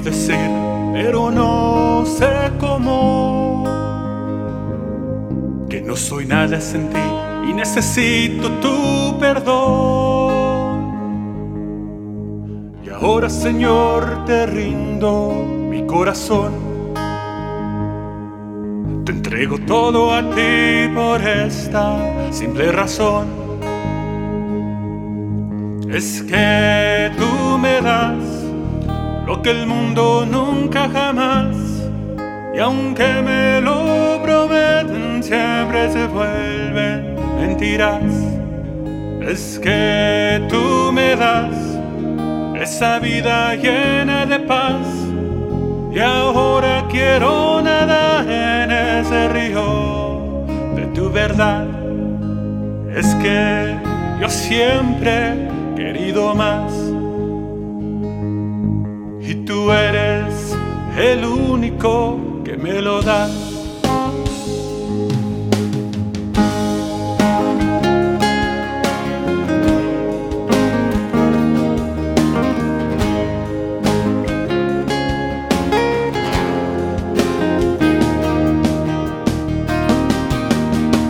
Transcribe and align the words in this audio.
decir, 0.00 0.50
pero 0.94 1.30
no 1.30 2.04
sé 2.06 2.50
cómo. 2.58 3.64
Que 5.68 5.82
no 5.82 5.96
soy 5.96 6.26
nada 6.26 6.60
sin 6.60 6.88
ti 6.88 6.98
y 7.48 7.52
necesito 7.52 8.50
tu 8.62 9.18
perdón. 9.18 10.34
Y 12.84 12.88
ahora, 12.88 13.28
Señor, 13.28 14.24
te 14.24 14.46
rindo 14.46 15.44
mi 15.68 15.86
corazón. 15.86 16.52
Te 19.04 19.12
entrego 19.12 19.58
todo 19.66 20.14
a 20.14 20.22
ti 20.30 20.88
por 20.94 21.20
esta 21.20 22.32
simple 22.32 22.72
razón. 22.72 23.26
Es 25.90 26.22
que 26.22 27.10
tú 27.18 27.58
me 27.58 27.80
das 27.82 28.33
lo 29.26 29.40
que 29.40 29.50
el 29.50 29.66
mundo 29.66 30.26
nunca 30.26 30.88
jamás, 30.88 31.56
y 32.54 32.58
aunque 32.58 33.22
me 33.22 33.60
lo 33.60 34.20
prometen, 34.22 35.22
siempre 35.22 35.90
se 35.90 36.06
vuelven 36.06 37.16
mentiras. 37.38 38.02
Es 39.22 39.58
que 39.62 40.42
tú 40.48 40.92
me 40.92 41.16
das 41.16 41.56
esa 42.60 42.98
vida 42.98 43.54
llena 43.54 44.26
de 44.26 44.40
paz, 44.40 44.86
y 45.92 45.98
ahora 45.98 46.84
quiero 46.90 47.62
nadar 47.62 48.28
en 48.28 48.70
ese 48.70 49.28
río 49.28 50.44
de 50.76 50.86
tu 50.94 51.10
verdad. 51.10 51.66
Es 52.94 53.14
que 53.16 53.76
yo 54.20 54.28
siempre 54.28 55.32
he 55.32 55.74
querido 55.76 56.34
más 56.34 56.83
tú 59.46 59.70
eres 59.70 60.54
el 60.96 61.24
único 61.24 62.18
que 62.44 62.56
me 62.56 62.80
lo 62.80 63.02
da. 63.02 63.28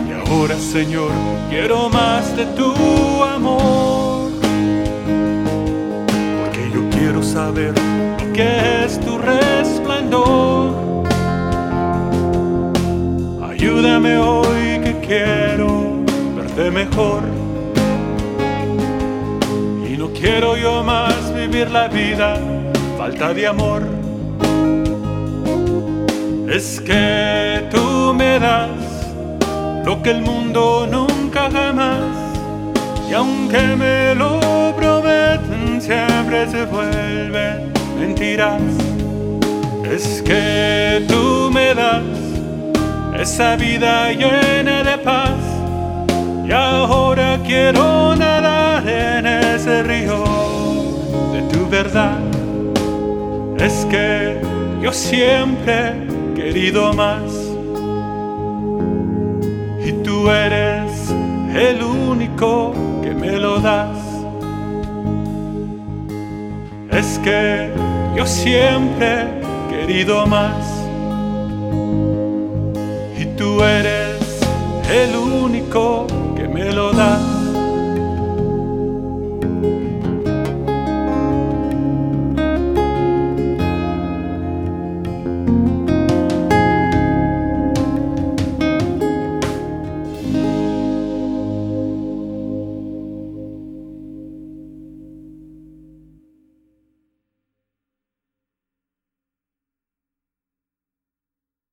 Y 0.07 0.29
ahora, 0.29 0.55
Señor, 0.57 1.11
quiero 1.49 1.89
más 1.89 2.35
de 2.35 2.45
tu 2.47 3.23
amor, 3.23 3.84
Ayúdame 13.49 14.17
hoy 14.17 14.79
que 14.83 14.99
quiero 15.05 16.03
verte 16.35 16.71
mejor. 16.71 17.23
Y 19.87 19.97
no 19.97 20.09
quiero 20.09 20.55
yo 20.57 20.83
más 20.83 21.33
vivir 21.33 21.71
la 21.71 21.87
vida 21.87 22.37
falta 22.97 23.33
de 23.33 23.47
amor. 23.47 23.83
Es 26.49 26.79
que 26.79 27.67
tú 27.71 28.13
me 28.13 28.39
das 28.39 28.69
lo 29.85 30.01
que 30.01 30.11
el 30.11 30.21
mundo 30.21 30.87
nunca 30.89 31.49
jamás. 31.51 31.99
Y 33.09 33.13
aunque 33.13 33.75
me 33.75 34.15
lo 34.15 34.39
prometen, 34.77 35.81
siempre 35.81 36.47
se 36.49 36.65
vuelven 36.65 37.73
mentiras. 37.99 38.61
Es 39.91 40.21
que 40.23 41.05
tú 41.07 41.51
me 41.53 41.73
das 41.75 42.03
esa 43.19 43.55
vida 43.55 44.11
llena 44.11 44.83
de 44.83 44.97
paz. 44.97 45.37
Y 46.45 46.51
ahora 46.51 47.39
quiero 47.45 48.15
nadar 48.15 48.87
en 48.87 49.25
ese 49.25 49.83
río 49.83 50.23
de 51.33 51.41
tu 51.51 51.69
verdad. 51.69 52.19
Es 53.59 53.85
que 53.85 54.41
yo 54.81 54.91
siempre 54.91 55.89
he 55.89 56.33
querido 56.33 56.93
más. 56.93 57.31
Y 59.85 59.91
tú 60.03 60.29
eres 60.29 61.13
el 61.55 61.83
único 61.83 62.73
que 63.03 63.11
me 63.11 63.37
lo 63.37 63.59
das. 63.59 63.97
Es 66.91 67.19
que 67.23 67.69
yo 68.15 68.25
siempre 68.25 69.44
querido 69.85 70.25
más. 70.25 70.84